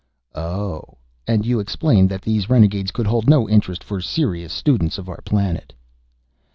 [0.33, 0.97] "Oh.
[1.27, 5.21] And you explained that these renegades could hold no interest for serious students of our
[5.25, 5.73] planet?"